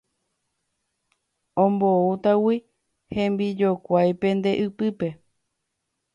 Omboútagui 1.63 2.55
hembijokuáipe 3.15 4.27
nde 4.37 4.51
ypýpe 4.65 5.07